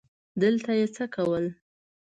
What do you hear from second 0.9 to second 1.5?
څه کول؟